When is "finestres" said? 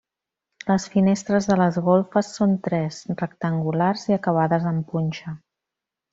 0.93-1.47